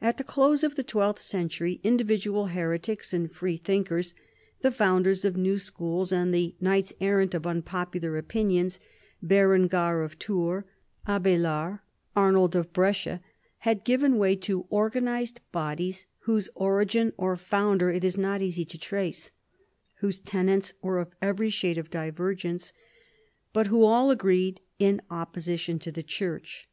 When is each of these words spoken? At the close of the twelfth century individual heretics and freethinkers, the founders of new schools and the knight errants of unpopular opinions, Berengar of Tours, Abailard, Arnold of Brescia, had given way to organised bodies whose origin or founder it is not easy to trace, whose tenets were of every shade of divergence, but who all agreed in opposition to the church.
At 0.00 0.16
the 0.16 0.24
close 0.24 0.64
of 0.64 0.76
the 0.76 0.82
twelfth 0.82 1.20
century 1.20 1.78
individual 1.84 2.46
heretics 2.46 3.12
and 3.12 3.30
freethinkers, 3.30 4.14
the 4.62 4.70
founders 4.70 5.26
of 5.26 5.36
new 5.36 5.58
schools 5.58 6.10
and 6.10 6.32
the 6.32 6.54
knight 6.58 6.90
errants 7.02 7.34
of 7.34 7.46
unpopular 7.46 8.16
opinions, 8.16 8.80
Berengar 9.22 10.02
of 10.02 10.18
Tours, 10.18 10.64
Abailard, 11.06 11.80
Arnold 12.16 12.56
of 12.56 12.72
Brescia, 12.72 13.20
had 13.58 13.84
given 13.84 14.16
way 14.16 14.36
to 14.36 14.66
organised 14.72 15.42
bodies 15.52 16.06
whose 16.20 16.48
origin 16.54 17.12
or 17.18 17.36
founder 17.36 17.90
it 17.90 18.04
is 18.04 18.16
not 18.16 18.40
easy 18.40 18.64
to 18.64 18.78
trace, 18.78 19.32
whose 19.96 20.18
tenets 20.18 20.72
were 20.80 20.98
of 20.98 21.14
every 21.20 21.50
shade 21.50 21.76
of 21.76 21.90
divergence, 21.90 22.72
but 23.52 23.66
who 23.66 23.84
all 23.84 24.10
agreed 24.10 24.62
in 24.78 25.02
opposition 25.10 25.78
to 25.78 25.92
the 25.92 26.02
church. 26.02 26.66